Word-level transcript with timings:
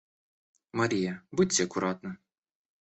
Мария, 0.79 1.13
будьте 1.31 1.63
аккуратна. 1.65 2.17